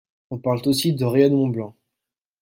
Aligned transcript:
On 0.31 0.39
parle 0.39 0.61
aussi 0.65 0.93
de 0.93 1.05
rayonnement 1.05 1.45
blanc. 1.47 1.75